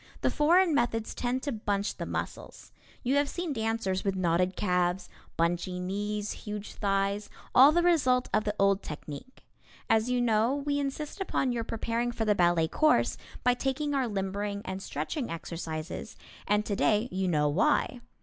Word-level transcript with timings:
The 0.21 0.31
foreign 0.31 0.73
methods 0.73 1.13
tend 1.13 1.43
to 1.43 1.51
bunch 1.51 1.97
the 1.97 2.07
muscles. 2.07 2.71
You 3.03 3.17
have 3.17 3.29
seen 3.29 3.53
dancers 3.53 4.03
with 4.03 4.15
knotted 4.15 4.55
calves, 4.55 5.09
bunchy 5.37 5.79
knees, 5.79 6.31
huge 6.31 6.71
thighs, 6.73 7.29
all 7.53 7.71
the 7.71 7.83
result 7.83 8.27
of 8.33 8.43
the 8.43 8.55
old 8.59 8.81
technique. 8.81 9.45
As 9.91 10.09
you 10.09 10.19
know, 10.19 10.55
we 10.55 10.79
insist 10.79 11.21
upon 11.21 11.51
your 11.51 11.63
preparing 11.63 12.11
for 12.11 12.25
the 12.25 12.33
ballet 12.33 12.67
course 12.67 13.15
by 13.43 13.53
taking 13.53 13.93
our 13.93 14.07
limbering 14.07 14.63
and 14.65 14.81
stretching 14.81 15.29
exercises, 15.29 16.17
and 16.47 16.65
today 16.65 17.07
you 17.11 17.27
know 17.27 17.47
why. 17.47 18.01